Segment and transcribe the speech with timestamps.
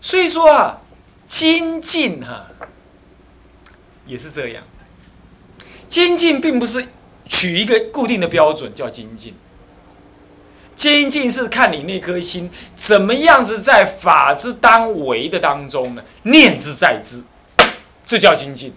[0.00, 0.78] 所以说啊，
[1.26, 2.46] 精进哈，
[4.06, 4.62] 也是这样。
[5.88, 6.86] 精进并不是
[7.26, 9.34] 取一个固定的标准叫精进，
[10.76, 17.22] 精进是看你那颗心怎么样子在法之当为的当中呢，念之在之，
[18.04, 18.74] 这叫精进。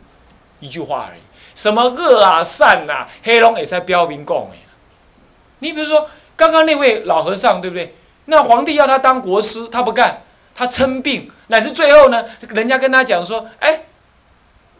[0.59, 1.21] 一句话而已，
[1.55, 4.57] 什么恶啊善啊，黑龙也在标明讲哎。
[5.59, 7.95] 你比如说刚刚那位老和尚，对不对？
[8.25, 10.21] 那皇帝要他当国师，他不干，
[10.55, 13.85] 他称病，乃至最后呢，人家跟他讲说，哎。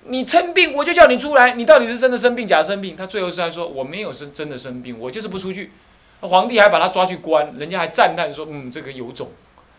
[0.06, 1.54] 你称病，我就叫你出来。
[1.54, 2.94] 你到底是真的生病，假生病？
[2.94, 5.72] 他最后是在说我没有生真的生病，我就是不出去。
[6.20, 9.32] 皇帝还把他抓去关，人家还赞叹说：“嗯，这个有种，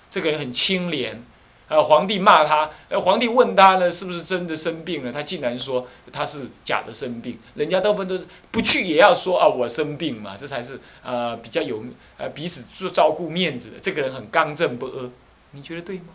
[0.08, 1.22] 这个人很清廉。”
[1.68, 5.12] 呃，皇帝骂他，呃，皇帝问他呢，是不是真的生病了？
[5.12, 7.38] 他竟然说他是假的生病。
[7.54, 11.84] 人家大部分都是不去也要说啊，我生病嘛，这才是呃比较有
[12.16, 13.74] 呃彼此做照顾面子的。
[13.78, 15.10] 这个人很刚正不阿，
[15.54, 16.08] 你觉得对吗？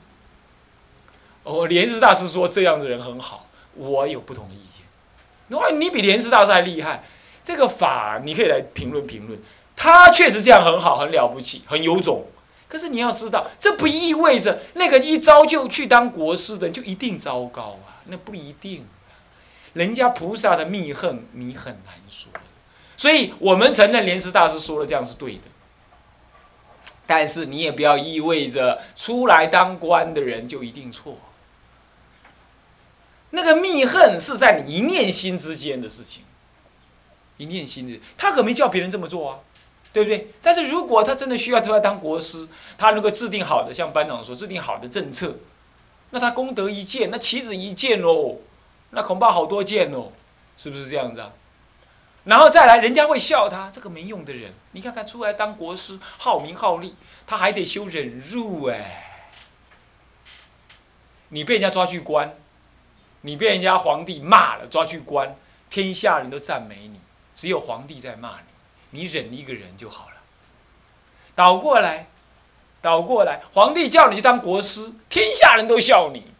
[1.43, 3.47] 哦，莲师大师说这样的人很好。
[3.75, 4.83] 我有不同的意见，
[5.47, 7.03] 那你比莲师大师还厉害，
[7.41, 9.39] 这个法你可以来评论评论，
[9.75, 12.25] 他确实这样很好，很了不起，很有种。
[12.67, 18.85] 可是你要知道，这不意味着那个一招就去当国师的就一定糟糕啊，那不一定。
[19.73, 22.29] 人家菩萨的密恨你很难说，
[22.97, 25.43] 所以我们承认莲师大师说的这样是对的，
[27.09, 31.17] 但是你也不要意味着出来当官的人就一定错。
[33.31, 36.21] 那个密恨是在你一念心之间的事情，
[37.37, 39.39] 一念心的，他可没叫别人这么做啊，
[39.91, 40.27] 对不对？
[40.43, 45.35] 但是如果他真的需要出来当国师，他如果制定好的，像班长说制定好的政策，
[46.11, 48.35] 那他功德一件，那棋子一件哦，
[48.91, 50.11] 那恐怕好多件哦，
[50.59, 51.31] 是不是这样子啊？
[52.25, 59.31] 然后再来，人家会笑他这个没用的人，你看看出来当国师，好名好利，他还得修忍辱哎，
[61.29, 62.35] 你被人家抓去关。
[63.21, 65.35] 你被人家皇帝骂了，抓去关，
[65.69, 67.01] 天下人都赞美你，
[67.35, 68.37] 只有皇帝在骂
[68.91, 70.15] 你，你忍一个人就好了。
[71.35, 72.07] 倒过来，
[72.81, 76.31] 倒过来，皇帝叫你去当国师，天下人都笑你。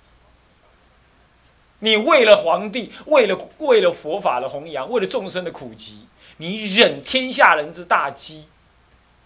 [1.80, 6.08] 你为了皇帝，为了为了佛法的弘扬，为了众生的苦集，
[6.38, 8.46] 你忍天下人之大饥，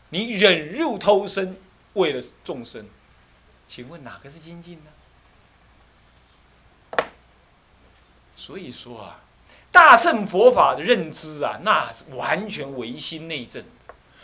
[0.10, 1.56] 你忍辱偷生，
[1.94, 2.86] 为了众生，
[3.66, 4.92] 请问哪个是精进呢？
[8.36, 9.20] 所以说啊，
[9.72, 13.64] 大乘佛法的认知啊，那是完全唯心内证。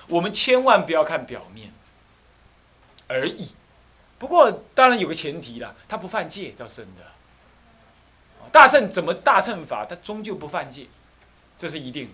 [0.07, 1.71] 我们千万不要看表面
[3.07, 3.51] 而已。
[4.17, 7.05] 不过当然有个前提啦，他不犯戒，叫真的。
[8.51, 10.87] 大乘怎么大乘法，他终究不犯戒，
[11.57, 12.11] 这是一定的，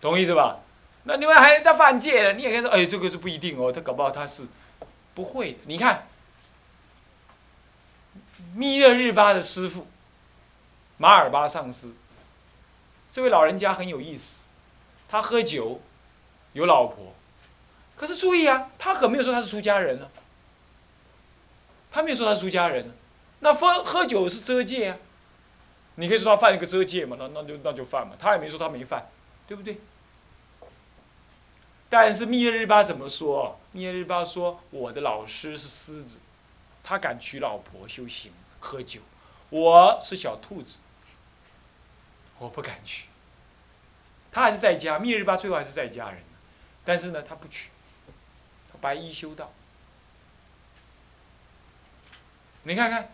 [0.00, 0.60] 懂意思吧？
[1.04, 4.46] 那另外还他犯戒了，你也可以说，哎，这个是不一定哦，他搞不好他是
[5.14, 5.58] 不会。
[5.64, 6.06] 你看，
[8.54, 9.86] 密勒日巴的师傅。
[10.98, 11.92] 马尔巴上师，
[13.10, 14.48] 这位老人家很有意思，
[15.08, 15.80] 他喝酒，
[16.52, 17.14] 有老婆，
[17.96, 20.08] 可是注意啊，他可没有说他是出家人啊，
[21.90, 22.92] 他没有说他是出家人，
[23.38, 24.98] 那喝喝酒是遮戒啊，
[25.96, 29.06] 你可以说他犯一个遮戒嘛，那那就那就犯嘛，他也没说他没犯，
[29.46, 29.78] 对不对？
[31.88, 33.58] 但是密日巴怎么说？
[33.72, 36.18] 密日巴说我的老师是狮子，
[36.82, 39.00] 他敢娶老婆修行喝酒，
[39.50, 40.76] 我是小兔子。
[42.38, 43.04] 我不敢娶，
[44.32, 44.98] 他还是在家。
[44.98, 46.22] 密日巴最后还是在家人，
[46.86, 47.68] 但是呢，他不娶，
[48.80, 49.52] 白衣修道。
[52.62, 53.12] 你看看，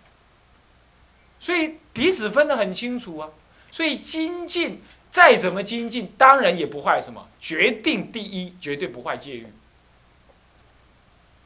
[1.47, 3.31] 所以彼此分得很清楚啊。
[3.71, 7.29] 所以精进再怎么精进，当然也不坏什么。
[7.41, 9.47] 决定第一，绝对不坏戒律，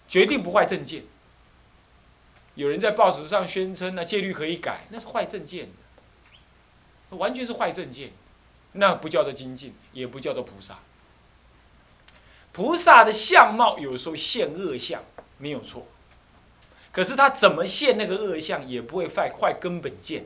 [0.09, 1.03] 决定不坏正见。
[2.55, 5.69] 有人在报纸上宣称呢，戒律可以改，那是坏正见。
[7.11, 8.11] 完全是坏正见，
[8.73, 10.79] 那不叫做精进，也不叫做菩萨。
[12.53, 15.03] 菩萨的相貌有时候现恶相
[15.37, 15.87] 没有错，
[16.93, 20.25] 可是他怎么现那个恶相，也不会坏坏根本见，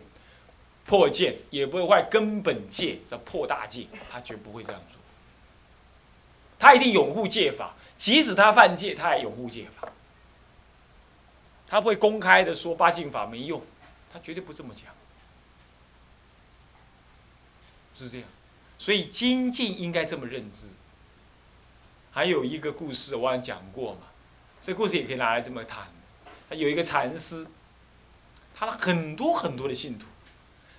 [0.87, 4.99] 破戒也不会坏根本戒，叫破大戒，他绝不会这样做。
[6.59, 9.89] 他一定拥护戒法，即使他犯戒，他也拥护戒法。
[11.67, 13.61] 他不会公开的说八敬法没用，
[14.13, 14.85] 他绝对不这么讲。
[17.97, 18.29] 是这样，
[18.79, 20.67] 所以精进应该这么认知。
[22.13, 24.01] 还有一个故事，我刚讲过嘛，
[24.63, 25.87] 这故事也可以拿来这么谈。
[26.55, 27.47] 有一个禅师，
[28.55, 30.07] 他很多很多的信徒，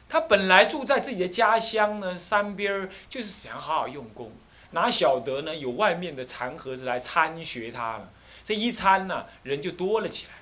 [0.07, 4.31] 他本来住在自己的家乡呢，山边，就是想好好用功，
[4.71, 8.09] 哪晓得呢，有外面的禅和子来参学他了，
[8.43, 10.33] 这一参呢，人就多了起来。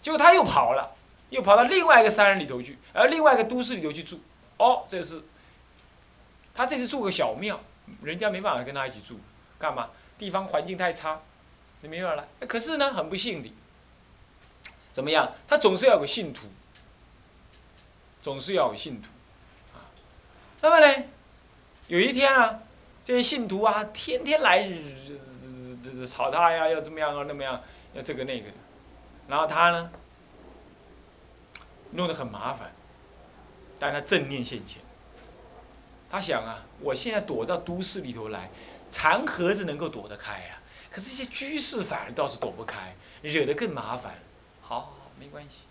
[0.00, 0.96] 结果他又跑了，
[1.30, 4.20] 又跑到另外一个山里头去，而另外一个都市里头去住。
[4.56, 5.22] 哦，这是
[6.54, 7.60] 他这次住个小庙，
[8.02, 9.20] 人家没办法跟他一起住，
[9.58, 9.90] 干嘛？
[10.18, 11.20] 地方环境太差，
[11.80, 12.26] 你明白了？
[12.48, 13.52] 可是呢，很不幸的，
[14.92, 15.32] 怎么样？
[15.46, 16.46] 他总是要有个信徒，
[18.20, 19.08] 总是要有信徒
[19.74, 19.86] 啊。
[20.60, 21.04] 那么呢，
[21.86, 22.60] 有一天啊，
[23.04, 24.68] 这些信徒啊，天天来
[26.06, 27.62] 吵他呀，要怎么样啊，那么样，
[27.94, 28.56] 要这个那个的，
[29.28, 29.90] 然后他呢，
[31.92, 32.72] 弄得很麻烦，
[33.78, 34.82] 但他正念现前，
[36.10, 38.50] 他想啊，我现在躲到都市里头来。
[38.90, 40.56] 残盒子能够躲得开呀，
[40.90, 44.14] 可是这些居士反而倒是躲不开，惹得更麻烦。
[44.62, 45.64] 好，好，好，没关系。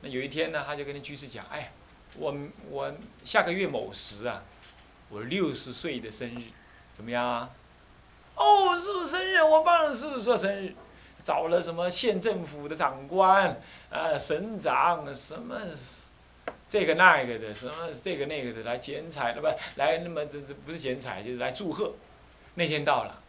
[0.00, 1.72] 那有一天呢，他就跟那居士讲：“哎，
[2.16, 2.34] 我
[2.70, 2.92] 我
[3.24, 4.42] 下个月某时啊，
[5.08, 6.42] 我六十岁的生日，
[6.94, 7.50] 怎么样啊？”
[8.36, 10.74] 哦，师傅生日，我帮师傅做生日，
[11.22, 15.56] 找了什么县政府的长官，呃，省长什么。
[16.68, 17.72] 这个那个的什么
[18.02, 19.46] 这个那个的来剪彩，那不
[19.76, 21.92] 来那么这这不是剪彩就是来祝贺。
[22.56, 23.22] 那天到了，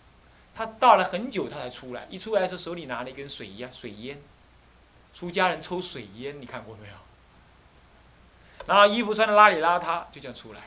[0.55, 4.17] 他到了很久他才出来，一出来的时候手里拿了一根水烟水烟，
[5.13, 6.93] 出家人抽水烟你看过没有？
[8.65, 10.61] 然后衣服穿的邋里邋遢就这样出来，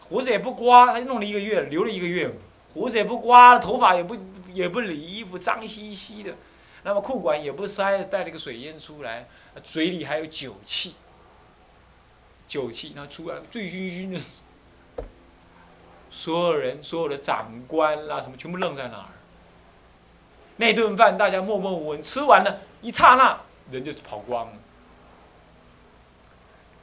[0.00, 2.32] 胡子也不刮，他就弄了一个月留了一个月，
[2.72, 4.16] 胡子也不刮，头发也不
[4.54, 6.34] 也不理，衣服脏兮兮的，
[6.84, 9.28] 那么裤管也不塞，带了个水烟出来，
[9.62, 10.94] 嘴里还有酒气。
[12.46, 14.20] 酒气，然后出来醉醺醺的，
[16.10, 19.06] 所有人、所有的长官啦，什么全部愣在那儿。
[20.56, 23.38] 那顿饭大家默默无闻，吃完了，一刹那
[23.70, 24.52] 人就跑光了。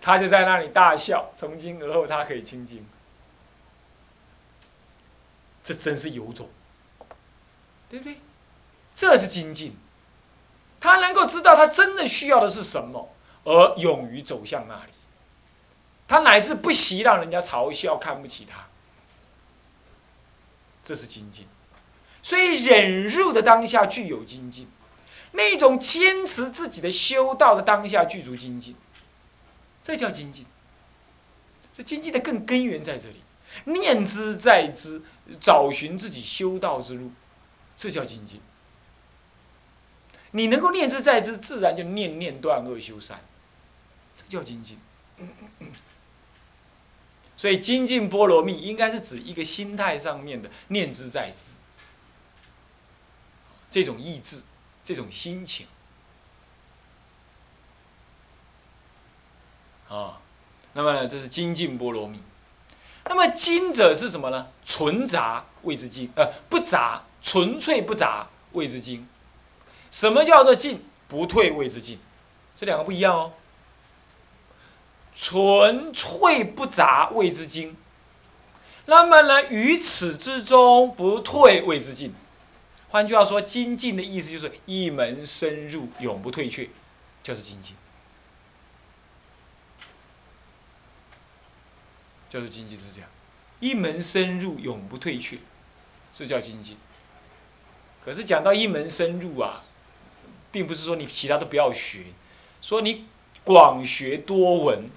[0.02, 2.86] 他就在那里大笑，从今而后他可以清净。
[5.64, 6.48] 这真是有种，
[7.90, 8.18] 对不对？
[8.94, 9.76] 这是精进，
[10.80, 13.10] 他能够知道他真的需要的是什么，
[13.44, 14.92] 而勇于走向那里。
[16.08, 18.68] 他乃至不惜让人家嘲笑、看不起他，
[20.86, 21.46] 这是精进。
[22.22, 24.68] 所以忍辱的当下具有精进，
[25.34, 28.76] 那种坚持自己的修道的当下具足精进，
[29.84, 30.46] 这叫精进。
[31.74, 33.16] 这精进的更根源在这里，
[33.66, 35.02] 念之在之，
[35.42, 37.12] 找寻自己修道之路，
[37.76, 38.40] 这叫精进。
[40.32, 43.20] 你能够念之在之，自然就念念断恶修善，
[44.16, 44.78] 这叫精进。
[47.38, 51.52] 所以精进波罗蜜应该是指一个心态上面的念之在之，
[53.70, 54.42] 这种意志，
[54.84, 55.68] 这种心情，
[59.90, 60.20] 啊，
[60.74, 62.22] 那么呢，这是精进波罗蜜。
[63.08, 64.48] 那么精者是什么呢？
[64.66, 69.08] 纯杂谓之精，呃，不杂，纯粹不杂谓之精。
[69.92, 70.84] 什么叫做进？
[71.08, 72.00] 不退谓之进，
[72.56, 73.34] 这两个不一样哦。
[75.16, 77.76] 纯粹不杂谓之精，
[78.86, 79.50] 那么呢？
[79.50, 82.14] 于此之中不退谓之进。
[82.90, 86.70] 换句话说，精进的意思就是一门深入，永不退却，
[87.24, 87.76] 就是精进。
[92.30, 93.10] 就是精进是这样，
[93.62, 95.38] 一门深入，永不退却，
[96.14, 96.76] 这叫精进。
[98.04, 99.64] 可是讲到一门深入啊，
[100.52, 102.08] 并不是说你其他都不要学，
[102.62, 103.06] 说你
[103.46, 104.90] 广学多闻。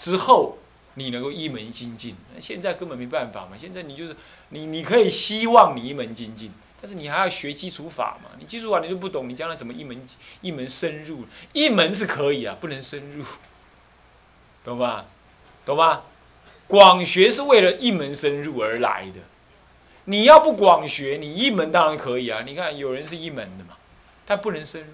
[0.00, 0.56] 之后，
[0.94, 2.16] 你能够一门精进。
[2.34, 3.48] 那现在根本没办法嘛。
[3.60, 4.16] 现在你就是
[4.48, 8.30] 你，你可以希望你一门精进，但是你还要学基础法嘛。
[8.38, 10.02] 你基础法你都不懂，你将来怎么一门
[10.40, 11.26] 一门深入？
[11.52, 13.22] 一门是可以啊，不能深入，
[14.64, 15.04] 懂吧？
[15.66, 16.04] 懂吧？
[16.66, 19.20] 广学是为了一门深入而来的。
[20.06, 22.40] 你要不广学，你一门当然可以啊。
[22.46, 23.76] 你看有人是一门的嘛，
[24.24, 24.88] 但不能深入。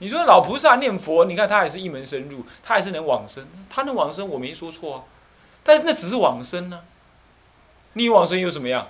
[0.00, 5.02] 你说老菩萨念佛，你看他也是一门深入，他还是能往生，他能往生我没说错啊，
[5.62, 6.80] 但那只是往生呢。
[7.92, 8.88] 你往生又怎么样？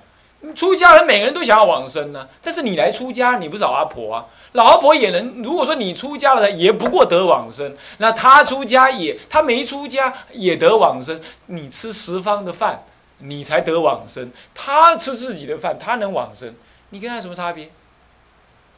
[0.55, 4.27] 出家人每个人都想要往生呢，但是你来出家，你不是老阿婆啊？
[4.53, 11.21] 老阿婆也能，如果说你出家了，也不过得往生，那他出家也，他没出家也得往生。
[11.47, 12.85] 你吃十方的饭，
[13.19, 16.55] 你才得往生，他吃自己的饭，他能往生，
[16.91, 17.71] 你跟他有什么差别？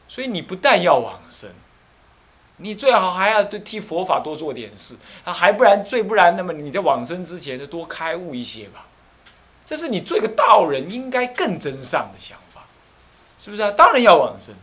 [0.07, 1.49] 所以你不但要往生。
[2.57, 8.85] 你最好还要对替佛法多做点事，啊，还不然最不然，那么你在往生之前就多开悟一些吧，
[9.65, 12.65] 这是你做一个道人应该更真上的想法，
[13.39, 13.71] 是不是啊？
[13.71, 14.53] 当然要往生，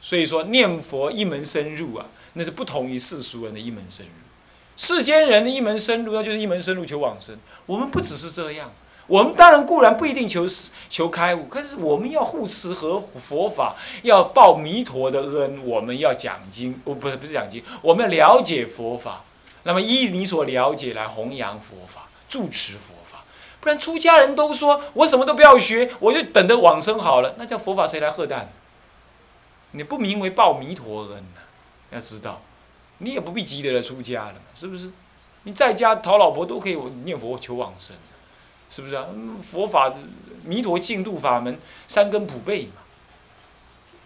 [0.00, 4.12] 所以说念佛一门深入啊，那是不同于世俗人的一门深入，
[4.76, 7.36] 世间人的一门深入，那就是一门深入求往生。
[7.66, 8.72] 我们不只是这样，
[9.06, 10.46] 我们当然固然不一定求
[10.88, 19.22] 求开悟，可是我们要护持和佛法，要报弥陀的恩，我们要讲经，不不是不是讲经，我们要了解佛法，
[19.62, 23.24] 那么依你所了解来弘扬佛法，住持佛法，
[23.60, 28.48] 不然出家人都说我什么都不要学，我就等着往生好了，那叫佛法谁来喝淡？
[29.70, 31.40] 你不名为报弥陀恩呐，
[31.90, 32.40] 要知道，
[32.98, 34.90] 你也不必急着来出家了嘛，是不是？
[35.44, 37.94] 你在家讨老婆都可以念佛求往生。
[38.70, 39.06] 是不是啊？
[39.50, 39.94] 佛法
[40.44, 41.58] 弥陀净土法门
[41.88, 42.82] 三根普被嘛，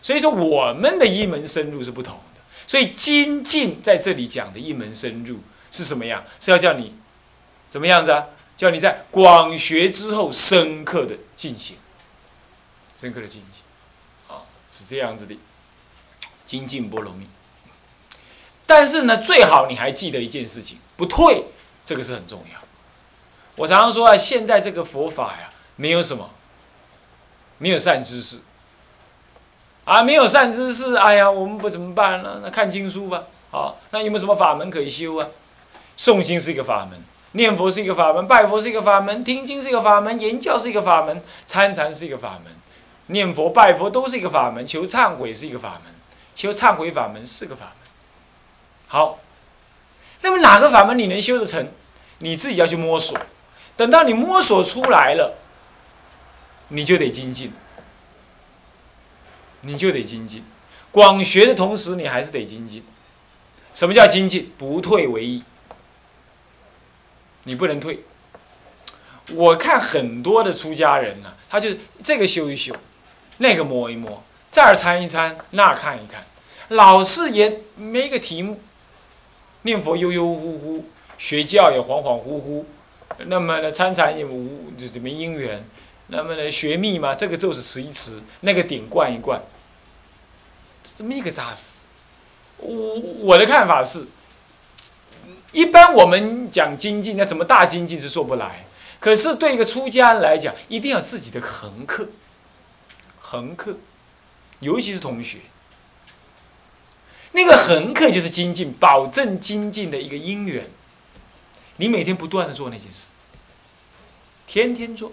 [0.01, 2.41] 所以说我们的一门深入是不同的。
[2.67, 5.41] 所以精进在这里讲的一门深入
[5.73, 6.25] 是什么样？
[6.39, 6.95] 是要叫你
[7.69, 8.27] 怎么样子啊？
[8.57, 11.77] 叫你在广学之后深刻的进行，
[13.01, 15.35] 深刻的进行，啊，是这样子的
[16.45, 17.27] 精进波罗蜜。
[18.67, 21.45] 但是呢，最好你还记得一件事情，不退，
[21.85, 22.61] 这个是很重要。
[23.61, 26.31] 我常常说啊，现在这个佛法呀，没有什么，
[27.59, 28.39] 没有善知识，
[29.85, 32.41] 啊，没有善知识，哎呀，我们不怎么办呢？
[32.43, 35.29] 那看经书吧，好，那有没有什么法门可以修啊？
[35.99, 36.99] 诵经是一个法门，
[37.33, 42.55] 念佛是一个法门，拜佛是一个法门，听经是一个法门，言教是一个法门，参禅是一个法门，
[43.09, 45.93] 念佛拜佛都是一个法门，求忏悔是一个法门，
[46.35, 47.75] 修忏悔法门是个法门。
[48.87, 49.19] 好，
[50.23, 51.69] 那么哪个法门你能修得成？
[52.21, 53.19] 你自己要去摸索。
[53.81, 55.39] 等到你摸索出来了，
[56.69, 57.51] 你就得精进，
[59.63, 60.45] 你就得精进。
[60.91, 62.85] 广学的同时，你还是得精进。
[63.73, 64.53] 什么叫精进？
[64.59, 65.43] 不退为一，
[67.45, 68.01] 你不能退。
[69.31, 71.71] 我看很多的出家人呢，他就
[72.03, 72.77] 这个修一修，
[73.39, 76.23] 那个摸一摸，这儿参一参，那儿看一看，
[76.69, 78.61] 老是也没个题目，
[79.63, 80.85] 念佛悠悠忽忽，
[81.17, 82.67] 学教也恍恍惚惚。
[83.19, 85.63] 那么呢，参禅也无怎么因缘，
[86.07, 89.41] 那么呢，学密嘛，这个咒是持一持，那个顶灌一灌，
[90.97, 91.81] 这么一个扎实。
[92.57, 94.07] 我我的看法是，
[95.53, 98.65] 一般我们讲精进，那怎么大精进是做不来。
[99.01, 102.09] 可是对一个出家人来讲，一定要自己的恒刻，
[103.19, 103.77] 恒刻，
[104.61, 105.39] 尤其是同学，
[107.33, 110.67] 那个恒刻就是精进，保证精进的一个因缘。
[111.81, 113.05] 你每天不断的做那件事，
[114.47, 115.11] 天天做，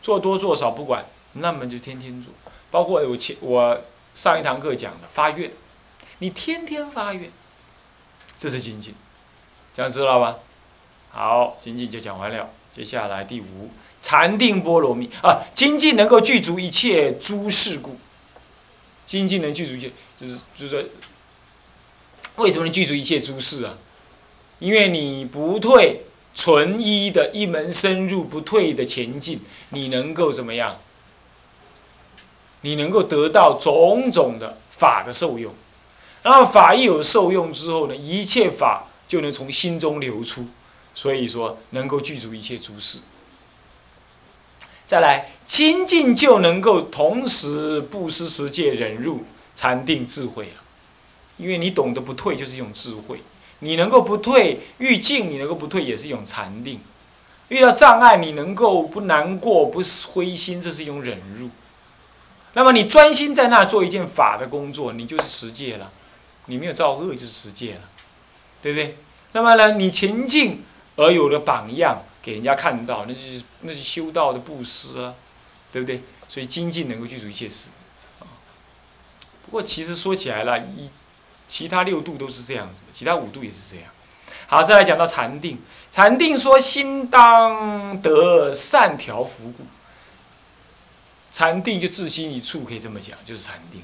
[0.00, 1.04] 做多做少不管，
[1.34, 2.32] 那么就天天做。
[2.70, 3.78] 包括我前我
[4.14, 5.52] 上一堂课讲的发愿，
[6.20, 7.30] 你天天发愿，
[8.38, 8.94] 这是精进，
[9.74, 10.38] 这样知道吧？
[11.10, 12.48] 好，精进就讲完了。
[12.74, 13.68] 接下来第五，
[14.00, 17.98] 禅定波罗蜜啊，精进能够具足一切诸事故。
[19.04, 20.82] 精进能具足一切，就是就是说，
[22.36, 23.76] 为什么能具足一切诸事啊？
[24.58, 26.02] 因为你不退，
[26.34, 30.78] 纯一的一门深入不退的前进，你能够怎么样？
[32.62, 35.54] 你能够得到种种的法的受用，
[36.22, 40.46] 然后法一有受用之后呢，一切法就能从心中流出，
[40.94, 42.98] 所以说能够具足一切诸事。
[44.86, 50.62] 再来清净就能够同时不失持戒忍辱禅定智慧了，
[51.36, 53.20] 因为你懂得不退就是一种智慧。
[53.60, 56.78] 你能够不退，遇境你能够不退，也是一种禅定；
[57.48, 61.48] 遇到障碍，你能够不难过、不灰心，这是一种忍辱。
[62.52, 65.90] 那么你专心在那做一件法的工作，你就是持戒了。
[66.46, 67.80] 你没有造恶，就是持戒了，
[68.62, 68.96] 对不对？
[69.32, 70.62] 那么呢，你前进
[70.96, 75.14] 而有了榜样，给人家看到，那就是那是修道的布施啊，
[75.72, 76.02] 对不对？
[76.28, 77.68] 所以精进能够具足一切事。
[79.44, 80.90] 不过其实说起来了，一。
[81.48, 83.86] 其他六度都是这样子，其他五度也是这样。
[84.48, 85.58] 好，再来讲到禅定。
[85.90, 89.64] 禅定说心当得善调伏故，
[91.32, 93.82] 禅定就自心一处，可以这么讲，就是禅定。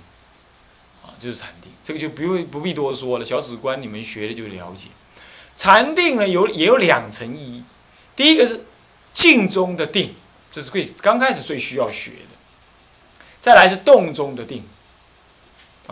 [1.02, 4.88] 啊，就是禅定，这个就不用不必多说了，小史官你们学的就了解。
[5.56, 7.64] 禅定呢有也有两层意义，
[8.14, 8.64] 第一个是
[9.12, 10.14] 静中的定，
[10.50, 12.36] 这是最刚开始最需要学的。
[13.40, 14.62] 再来是动中的定。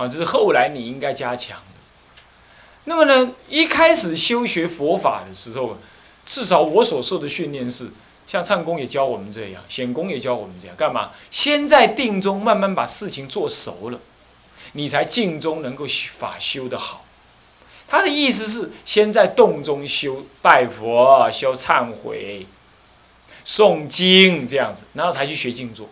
[0.01, 1.75] 啊，这是后来你应该加强的。
[2.85, 5.77] 那么呢，一开始修学佛法的时候，
[6.25, 7.91] 至少我所受的训练是，
[8.27, 11.11] 像唱功也教我们这样，显功也教我们这样，干嘛？
[11.31, 14.01] 先在定中慢慢把事情做熟了，
[14.73, 15.85] 你才静中能够
[16.17, 17.05] 法修得好。
[17.87, 22.47] 他的意思是，先在动中修拜佛、修忏悔、
[23.45, 25.87] 诵经这样子，然后才去学静坐。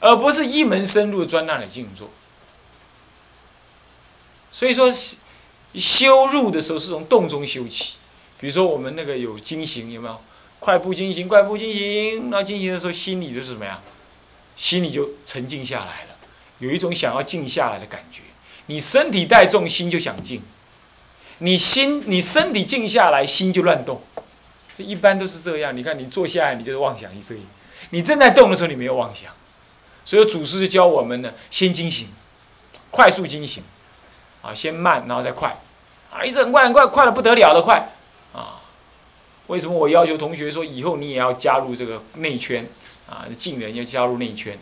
[0.00, 2.10] 而不是一门深入专那里静坐，
[4.52, 4.92] 所以说
[5.74, 7.96] 修入的时候是从动中修起。
[8.40, 10.20] 比如说我们那个有经行有没有？
[10.60, 12.30] 快步经行，快步经行。
[12.30, 13.80] 那进行的时候，心里就是什么呀？
[14.56, 16.16] 心里就沉静下来了，
[16.58, 18.22] 有一种想要静下来的感觉。
[18.66, 20.42] 你身体带重，心就想静。
[21.38, 24.02] 你心，你身体静下来，心就乱动。
[24.76, 25.76] 这一般都是这样。
[25.76, 27.36] 你看，你坐下来，你就是妄想一堆；
[27.90, 29.32] 你正在动的时候，你没有妄想。
[30.08, 32.08] 所以祖师就教我们呢，先惊醒，
[32.90, 33.62] 快速惊醒，
[34.40, 35.54] 啊，先慢，然后再快，
[36.10, 37.86] 啊，一直很快很快，快的不得了的快，
[38.32, 38.56] 啊，
[39.48, 42.66] 为什么我要求同学说以后你也要加入这个内圈，
[43.06, 44.58] 啊，敬人要加入内圈，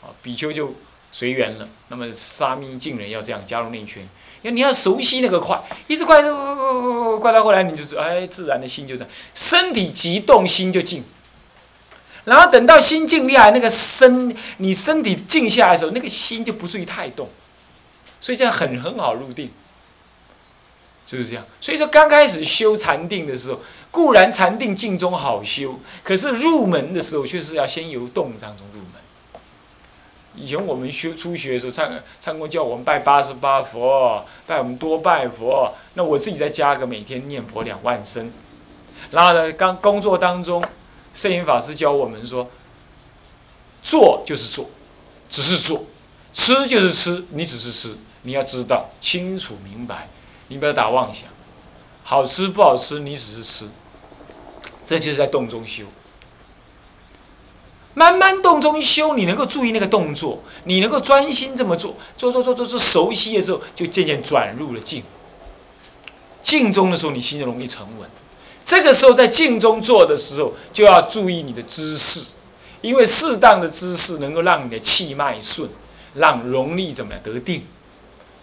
[0.00, 0.72] 啊，比丘就
[1.10, 4.00] 随缘了，那么沙弥敬人要这样加入内圈，
[4.42, 11.02] 因为你要熟悉那个快，一直快，快快，快，快到后来你就是哎，自然的心就在，身体急动，心就静。
[12.24, 17.28] 然后等到心静下来，那个身你身体静下来的时候，那个心就不至于太动，
[18.18, 19.50] 所以这样很很好入定，
[21.06, 21.44] 是不是这样？
[21.60, 28.92] 所以说刚开始修禅定的时候，固然禅定静中好修，可是入门的时候却是要先由动当中入门。
[30.34, 38.32] 以前我们修初学的时候，唱唱公叫我们拜八十八佛，拜我们多拜佛，那我自己再加个每天念佛两万声，
[39.10, 40.64] 然后呢，刚工作当中。
[41.14, 42.50] 圣严法师教我们说
[43.82, 44.68] ：“做就是做，
[45.30, 45.78] 只是做；
[46.32, 47.96] 吃就是吃，你只是吃。
[48.22, 50.08] 你要知道清楚明白，
[50.48, 51.28] 你不要打妄想。
[52.02, 53.68] 好吃不好吃，你只是吃。
[54.84, 55.84] 这就是在动中修。
[57.94, 65.04] 慢慢动中修，你能够注意那个动作，你能够专心这么做，做做做做做，熟悉了之后，就渐渐转入了静。
[66.42, 68.10] 静中的时候，你心就容易沉稳。”
[68.64, 72.24] 这个时候在静中做的时候，就要注意你的姿势，
[72.80, 75.68] 因为适当的姿势能够让你的气脉顺，
[76.14, 77.62] 让容易怎么样得定。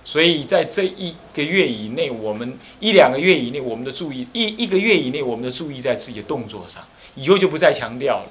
[0.03, 6.83] 所以在这一个月以内，我们一两个月以内，我们的注意一一个月以内，我们的注意在自己的动作上，
[7.15, 8.25] 以后就不再强调了。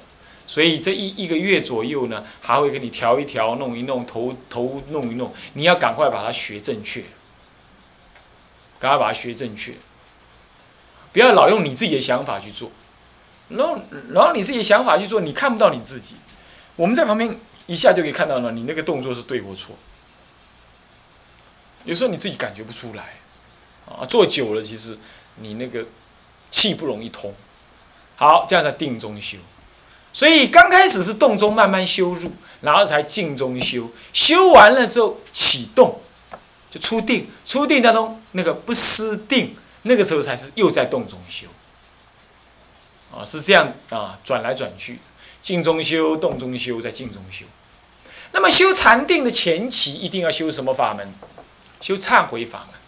[0.47, 7.03] 所以这一一个月左右呢，还会给你调一调、弄一弄、头头弄一弄，你要赶快把它学正确，
[8.79, 9.73] 赶快把它学正确。
[11.13, 12.71] 不要老用你自己的想法去做，
[13.49, 13.79] 然后
[14.13, 16.15] 然后你自己的想法去做，你看不到你自己。
[16.75, 19.75] 我们在旁边一下就可以看到了，你那个动作是对或错。
[21.83, 23.15] 有时候你自己感觉不出来，
[23.85, 24.97] 啊，做久了其实
[25.35, 25.85] 你那个
[26.49, 27.33] 气不容易通。
[28.15, 29.37] 好，这样在定中修。
[30.13, 33.89] 所以刚开始是动中慢慢修入，然后才静中修。
[34.13, 35.99] 修完了之后启动，
[36.69, 37.27] 就出定。
[37.45, 39.55] 出定当中那个不失定。
[39.83, 41.47] 那个时候才是又在动中修，
[43.11, 44.99] 啊，是这样啊，转来转去，
[45.41, 47.45] 静中修，动中修，在静中修。
[48.31, 51.11] 那么修禅定的前期一定要修什么法门？
[51.81, 52.79] 修忏悔法门。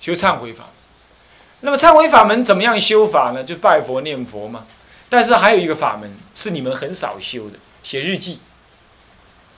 [0.00, 0.72] 修忏悔法门。
[1.60, 3.42] 那么忏悔法门怎么样修法呢？
[3.42, 4.64] 就拜佛念佛嘛。
[5.10, 8.38] 但是还有一个法门是你们很少修的，写日记，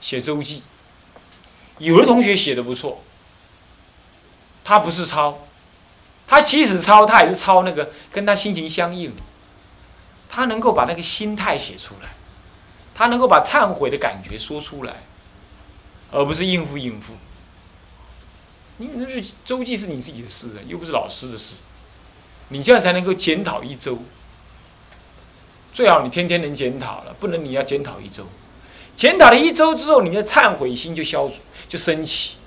[0.01, 0.63] 写周记。
[1.77, 3.03] 有的同学写的不错。
[4.71, 5.37] 他不是抄，
[6.25, 9.11] 他即使抄，他也是抄那个跟他心情相应。
[10.29, 12.07] 他能够把那个心态写出来，
[12.95, 14.93] 他能够把忏悔的感觉说出来，
[16.09, 17.15] 而不是应付应付。
[18.77, 21.55] 你那日周记是你自己的事啊，又不是老师的事。
[22.47, 23.99] 你这样才能够检讨一周。
[25.73, 28.25] 最好你天天能检讨了，不能你要检讨一周。
[28.95, 31.29] 检讨了一周之后，你的忏悔心就消
[31.67, 32.37] 就升起。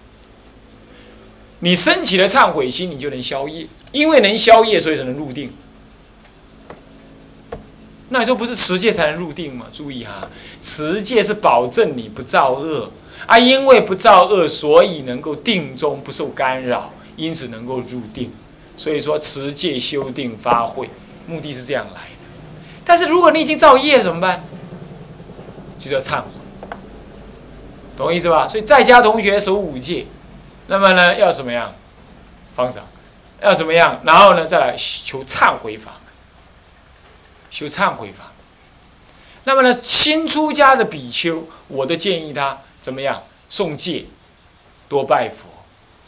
[1.64, 5.50] 你升起了忏悔心，你就能消业，因为能消业，所以才能入定。
[8.10, 9.64] 那你说不是持戒才能入定吗？
[9.72, 10.28] 注意哈，
[10.60, 12.90] 持戒是保证你不造恶，
[13.24, 18.30] 啊，因为不造恶，所以能够定中不受干扰，因此能够入定。
[18.76, 20.90] 所以说持戒修定发慧，
[21.26, 22.26] 目的是这样来的。
[22.84, 24.44] 但是如果你已经造业怎么办？
[25.80, 26.26] 就叫忏悔，
[27.96, 28.46] 懂我意思吧？
[28.46, 30.04] 所以在家同学守五戒。
[30.66, 31.74] 那么呢，要怎么样？
[32.56, 32.84] 方丈，
[33.42, 34.00] 要怎么样？
[34.04, 36.00] 然后呢，再来求忏悔法，
[37.50, 38.32] 修忏悔法。
[39.44, 43.22] 那么呢，新出家的比丘，我都建议他怎么样？
[43.50, 44.06] 诵戒，
[44.88, 45.44] 多拜佛，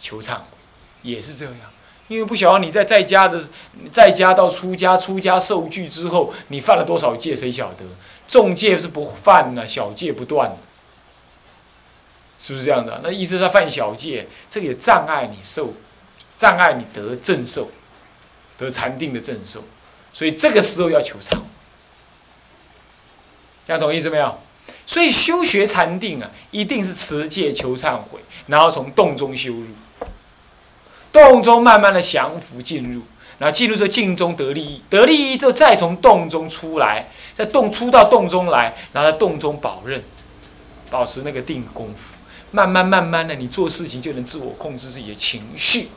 [0.01, 0.45] 求忏悔，
[1.03, 1.55] 也是这样。
[2.09, 3.41] 因为不晓得你在在家的，
[3.91, 7.85] 在家到出家，出家受具之后，你犯了多少戒，谁晓得？
[8.29, 10.57] 重戒是不犯呢，小戒不断。
[12.39, 13.01] 是不是这样的？
[13.03, 15.73] 那意思他犯小戒，这个也障碍你受，
[16.37, 17.71] 障碍你得正受，
[18.59, 19.63] 得禅定的正受，
[20.13, 21.39] 所以这个时候要求忏。
[23.67, 24.39] 这样懂意思没有？
[24.87, 29.67] 所以修学禅定啊，一定是持戒求忏悔，然后从洞中修入，
[31.13, 33.03] 洞中慢慢的降伏进入，
[33.39, 40.01] 然后进入这静中得利益，得利益之后再从洞中出来，在洞出到洞中来，然后在洞中保任，
[40.89, 42.15] 保持那个定功夫，
[42.51, 45.89] 慢慢慢慢的，你做事情就能自我控制自己的情绪。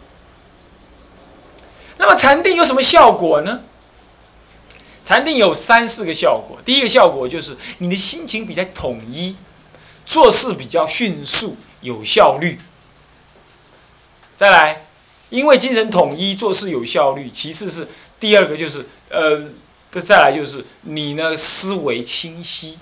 [1.98, 3.62] 那么禅定有什么效果呢？
[5.06, 9.36] 禅定有三四个效果，第一个效果就是你的心情比较统一，
[10.06, 12.60] 做事比较迅速有效率。
[14.36, 14.84] 再来，
[15.30, 17.30] 因为精神统一，做事有效率。
[17.32, 17.88] 其次是
[18.20, 19.50] 第二个就是呃，
[19.92, 22.78] 再再来就是你呢思维清晰，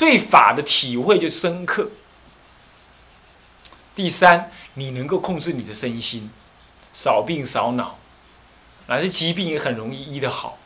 [0.00, 1.90] 对法的体会就深刻。
[3.94, 6.30] 第三，你能够控制你的身心，
[6.94, 7.98] 少病少恼。
[8.86, 10.58] 哪些疾病也很容易医得好，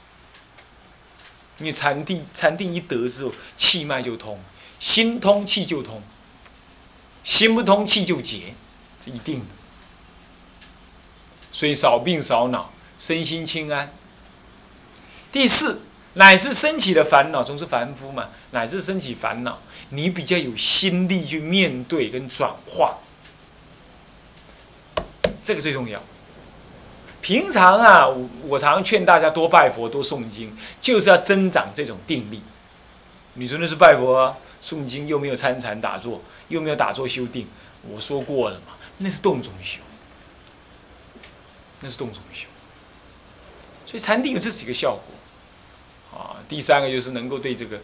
[1.59, 4.39] 因为禅定禅定一得之后，气脉就通，
[4.79, 6.01] 心通气就通，
[7.25, 8.55] 心不通气就结，
[9.05, 9.47] 是一定的。
[11.51, 13.93] 所以少病少恼，身心清安。
[15.33, 15.81] 第四，
[16.15, 19.59] 乃至升起的烦恼，总是凡夫嘛，乃至升起烦恼，
[19.91, 22.99] 你比较有心力去面对跟转化，
[25.45, 26.01] 这个最重要。
[27.21, 32.43] 平常啊，我我常劝大家多拜佛、多诵经，就是要增长这种定力。
[33.35, 37.47] 你说那是拜佛啊、诵经，又没有参禅打坐，又没有打坐修定。
[37.91, 39.81] 我说过了嘛，那是动中修，
[41.81, 42.47] 那是动中修。
[43.87, 45.05] 所以禅定有这几个效果
[46.15, 46.37] 啊。
[46.49, 47.81] 第三个就是能够对这个，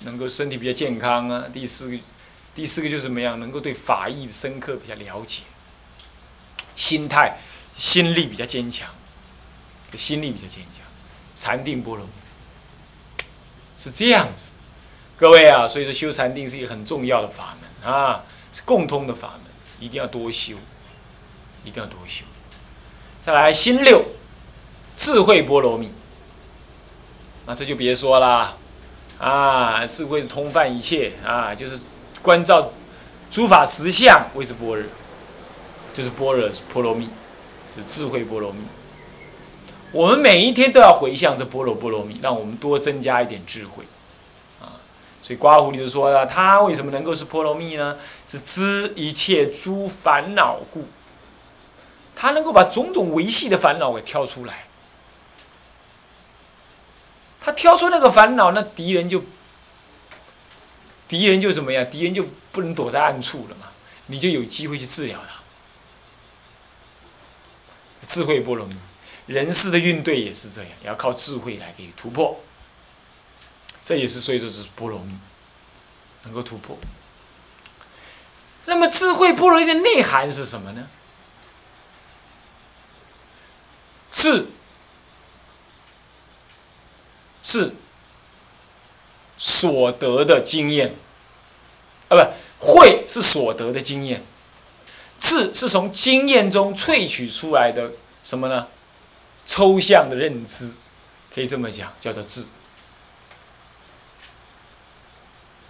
[0.00, 1.44] 能够身体比较健康啊。
[1.52, 1.98] 第四个，
[2.54, 5.42] 第四个就是怎么样，能够对法义深刻比较了解，
[6.76, 7.38] 心态。
[7.78, 8.88] 心力比较坚强，
[9.98, 10.82] 心力比较坚强，
[11.36, 12.12] 禅定波罗蜜
[13.76, 14.44] 是这样子。
[15.14, 20.54] 各位啊，所以说修禅定是一个很重要的法门啊，是共通的法门，一定要多修，
[21.66, 22.24] 一定要多修。
[23.22, 24.02] 再来心六，
[24.96, 25.90] 智慧波罗蜜，
[27.46, 28.54] 那这就别说了
[29.18, 31.80] 啊，智慧通泛一切啊，就是
[32.20, 32.70] 关照
[33.30, 34.84] 诸法实相谓之般若，
[35.94, 37.06] 就是般若波罗蜜
[37.76, 37.82] 就。
[37.88, 38.58] 智慧波罗蜜，
[39.92, 43.84] 我们每一天都要回向这般若波罗蜜，让我们多增加一点智慧，
[44.60, 44.74] 啊，
[45.22, 47.96] 所以刮胡里就说了，他为什么能够是波罗蜜呢？
[48.26, 50.84] 是知一切诸烦恼故，
[52.16, 54.64] 他能够把种种维系的烦恼给挑出来，
[57.46, 59.22] 他挑出那个烦恼，那敌人就
[61.06, 61.88] 敌人就怎么样？
[61.88, 63.68] 敌人就不能躲在暗处了嘛，
[64.06, 65.36] 你就有机会去治疗他。
[68.04, 68.74] 智慧波罗蜜，
[69.26, 72.36] 人事的运对也是这样，要靠智慧来给突破。
[73.84, 75.16] 这也是所以说是波罗蜜，
[76.24, 76.76] 能够突破。
[78.64, 80.88] 那么智慧波罗蜜的内涵是什么呢？
[84.10, 84.48] 智
[87.46, 87.72] 是
[89.38, 90.96] 所得的经验，
[92.08, 92.18] 啊，
[92.58, 94.20] 不，慧是所得的经验。
[95.20, 97.92] 智是从经验中萃取出来的
[98.24, 98.66] 什么呢？
[99.46, 100.72] 抽象的认知，
[101.32, 102.46] 可以这么讲，叫做智。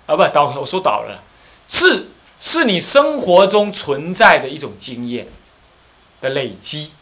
[0.06, 1.22] 啊，不倒，我说倒了。
[1.68, 2.08] 智
[2.40, 5.28] 是你生活中存在的一种经验
[6.22, 6.92] 的累积，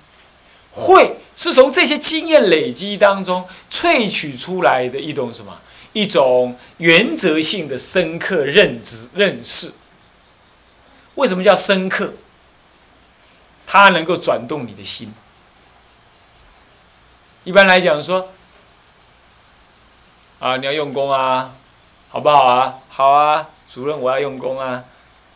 [0.74, 5.58] 慧是从这些经验累积当中萃取出来的一种什么？
[5.92, 9.72] 一种原则性的深刻认知认识。
[11.14, 12.12] 为什么叫深刻？
[13.66, 15.14] 它能够转动你的心。
[17.44, 18.28] 一般来讲说，
[20.40, 21.54] 啊，你要用功啊，
[22.08, 22.74] 好不好啊？
[22.88, 24.82] 好啊，主任，我要用功啊。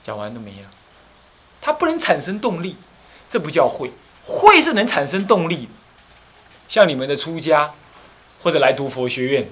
[0.02, 0.70] 讲完都没了，
[1.60, 2.76] 它不能产生动力，
[3.28, 3.92] 这不叫会。
[4.28, 5.68] 会是能产生动力。
[6.68, 7.72] 像你们的出家，
[8.42, 9.48] 或者来读佛学院，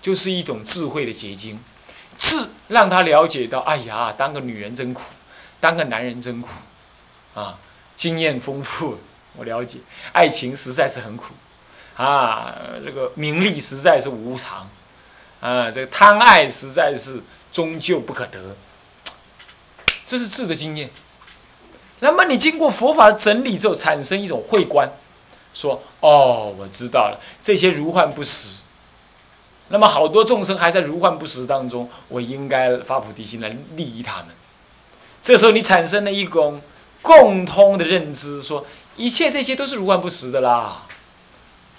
[0.00, 1.58] 就是一种智慧的结晶。
[2.18, 5.02] 智让他了解到，哎呀，当个女人真苦，
[5.58, 6.48] 当个男人真苦，
[7.34, 7.58] 啊。
[7.94, 8.98] 经验丰富，
[9.36, 9.78] 我了解，
[10.12, 11.34] 爱情实在是很苦，
[11.94, 14.68] 啊，这个名利实在是无常，
[15.40, 17.20] 啊，这个贪爱实在是
[17.52, 18.56] 终究不可得，
[20.06, 20.88] 这是智的经验。
[22.02, 24.86] 那么你经过佛法整理之后，产生一种慧观，
[25.54, 28.48] 说：哦，我知道了，这些如幻不实。
[29.68, 34.26] 那么好多众生还在如幻不实当中，我应该发菩提心来利益他们。
[35.22, 36.60] 这时候你产生了一种。
[37.04, 38.64] 共通的认知说，
[38.96, 40.82] 一切这些都是如幻不实的啦，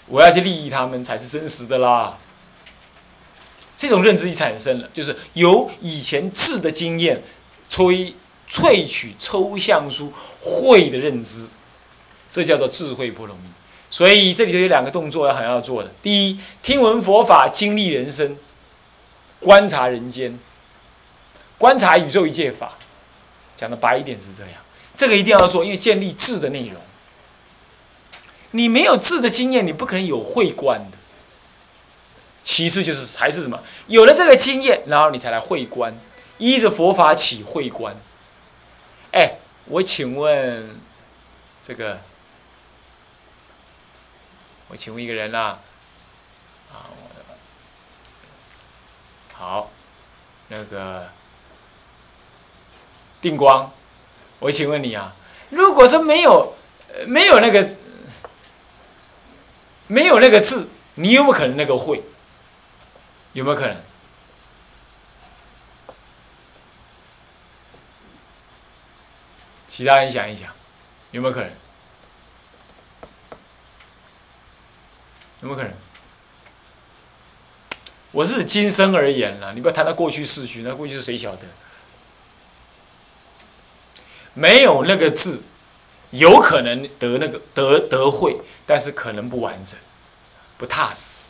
[0.08, 2.18] 我要去利益他们才是真实的啦。
[3.74, 7.24] 这种认知一产生了，就是由以前智的经验，
[7.72, 8.12] 萃
[8.54, 11.48] 萃取抽象出慧的认知，
[12.30, 13.50] 这叫做智慧波罗蜜。
[13.90, 18.38] 所以这里头有两个动作要很要做的：第一，听闻佛法，经历人生，
[19.40, 20.38] 观察人间，
[21.58, 22.74] 观察宇宙一切法。
[23.58, 24.62] 讲的白一点是这样，
[24.94, 26.80] 这个一定要做，因为建立智的内容。
[28.52, 30.98] 你没有智的经验，你不可能有慧观的。
[32.44, 33.60] 其次就是还是什么？
[33.88, 35.96] 有了这个经验，然后你才来会观，
[36.38, 37.96] 依着佛法起会观。
[39.66, 40.70] 我请问
[41.66, 42.00] 这个，
[44.68, 45.58] 我请问一个人啦，
[46.72, 46.84] 啊，
[49.34, 49.72] 好，
[50.50, 51.10] 那个
[53.22, 53.72] 定光，
[54.40, 55.14] 我请问你啊，
[55.50, 56.54] 如果说没有，
[57.08, 57.78] 没有那个，
[59.88, 62.04] 没有那个字，你有没有可能那个会？
[63.32, 63.78] 有没有可能？
[69.76, 70.48] 其他人想一想，
[71.10, 71.50] 有没有可能？
[75.42, 75.74] 有没有可能？
[78.12, 81.48] 我是今生而言了，你不要谈到过去世去，那过去是谁晓得？
[84.36, 85.42] 没有那个字，
[86.12, 89.76] 有可能得那个得得会，但是可能不完整，
[90.60, 91.30] 不踏实。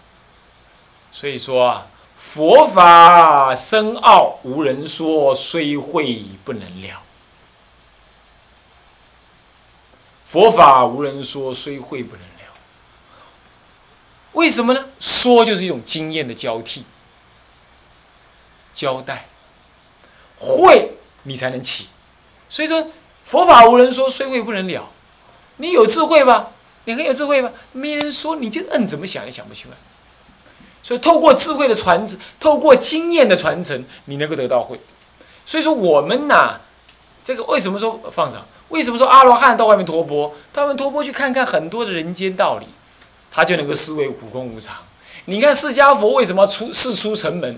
[1.13, 1.87] 所以说啊。
[2.17, 7.01] 佛法深奥，无人说，虽会不能了。
[10.33, 12.53] 佛法无人说，虽会不能了。
[14.31, 14.85] 为什么呢？
[14.99, 16.85] 说就是一种经验的交替、
[18.73, 19.27] 交代，
[20.39, 21.89] 会你才能起。
[22.49, 22.87] 所以说，
[23.23, 24.89] 佛法无人说，虽会不能了。
[25.57, 26.47] 你有智慧吧？
[26.85, 27.51] 你很有智慧吧？
[27.73, 29.75] 没人说，你就摁怎么想也想不出来。
[30.81, 34.79] 所以，透过智慧的传承，透过经验的传承，你能够得到会。
[35.45, 36.59] 所以说，我们呐，
[37.23, 38.45] 这个为什么说放上？
[38.69, 40.35] 为什么说阿罗汉到外面托钵？
[40.51, 42.65] 到外面托钵去看看很多的人间道理，
[43.31, 44.75] 他就能够思维苦空无常。
[45.25, 47.57] 你看释迦佛为什么出世出城门？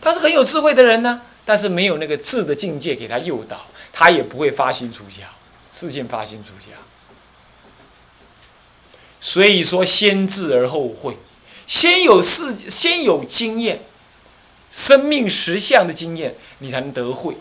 [0.00, 5.24] 他是很有智慧的人呢，但是没有那个智的境界给他诱导，他也不会发心出家，
[5.72, 6.76] 事先发心出家。
[9.20, 11.16] 所以说，先智而后慧。
[11.66, 13.80] 先有事，先有经验，
[14.70, 17.36] 生命实相的经验，你才能得慧。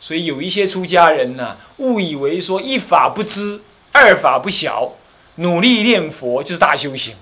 [0.00, 3.60] 所以有一些出家人呢，误以为说一法不知，
[3.92, 4.92] 二法不晓，
[5.36, 7.16] 努力念佛就是大修行。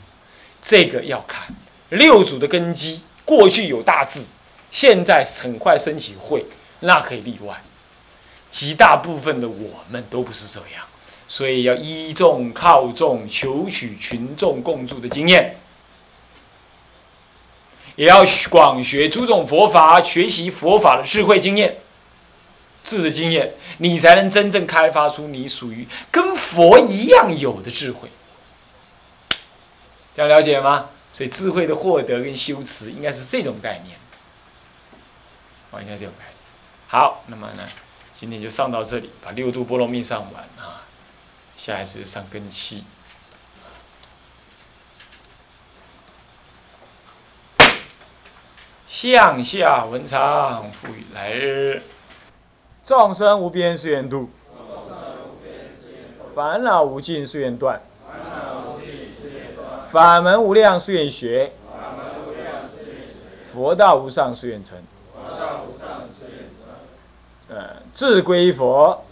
[0.62, 1.54] 这个要看
[1.90, 4.24] 六祖的根基，过去有大智，
[4.70, 6.44] 现在很快升起慧，
[6.80, 7.62] 那可以例外。
[8.50, 10.84] 极大部分的我们都不是这样，
[11.28, 15.56] 所以要依众靠众，求取群众共助的经验。
[17.96, 21.76] 也要广学诸种佛法，学习佛法的智慧经验、
[22.87, 28.09] 智的经验，你才能真正开发出你属于跟佛一样有的智慧。
[30.14, 30.88] 这样了解吗？
[31.12, 33.99] 所以智慧的获得跟修持应该是这种概念。
[35.72, 36.37] 哦，应该这种概念。
[36.87, 37.64] 好，那么呢，
[38.12, 40.87] 今天就上到这里，把六度波罗蜜上完啊，
[41.57, 42.85] 下一次上根七。
[48.88, 51.83] 向下文长，复以来日。
[52.87, 54.31] 众生无边誓愿度，
[56.33, 57.81] 烦恼无尽誓愿断，
[59.88, 61.51] 法门无量誓愿学，
[63.53, 64.79] 佛道无上誓愿成。
[67.49, 69.03] 呃，志归佛，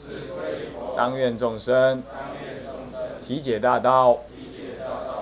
[0.97, 2.01] 当愿众生
[3.21, 4.21] 体解大道，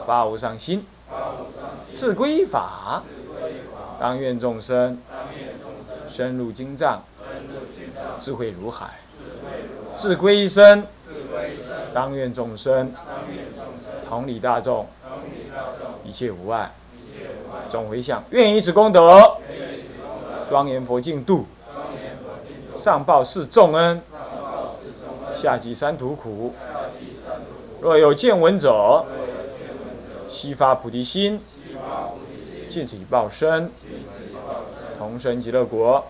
[0.07, 0.85] 发无上心，
[1.95, 3.03] 志归法。
[3.99, 5.01] 当愿众生
[6.07, 7.03] 深入经藏，
[8.19, 8.87] 智慧如海；
[9.97, 10.87] 智归一生，
[11.93, 12.93] 当愿众生
[14.09, 14.87] 同理大众，
[16.05, 16.73] 一切无碍。
[17.71, 19.39] 总回向，愿以此功德
[20.49, 21.47] 庄严佛净土，
[22.77, 24.01] 上报四重恩，
[25.33, 26.55] 下济三途苦。
[27.81, 29.05] 若有见闻者，
[30.29, 31.41] 悉发菩提心。
[32.69, 33.71] 尽此一报身，
[34.97, 36.07] 同生极乐国，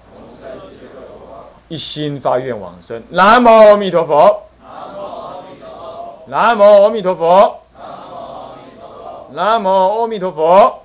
[1.73, 3.03] 一心发愿往生。
[3.09, 4.43] 南无阿弥陀佛。
[4.61, 6.05] 南无阿弥陀佛。
[6.27, 7.61] 南无阿弥陀佛。
[9.33, 9.69] 南无
[10.03, 10.82] 阿弥陀佛